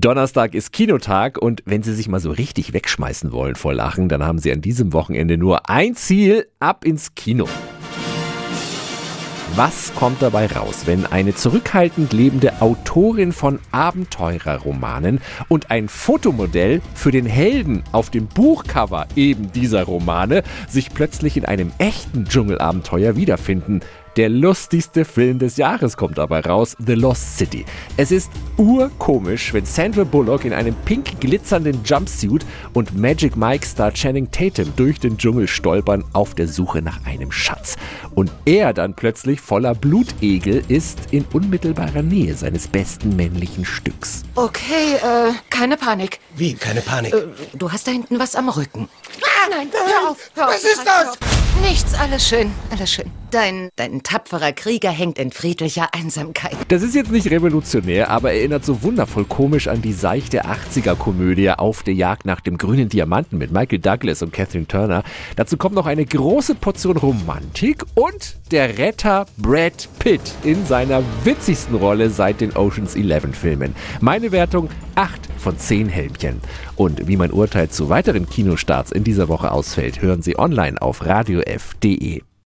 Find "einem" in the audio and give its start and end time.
21.44-21.72, 30.52-30.74, 37.06-37.32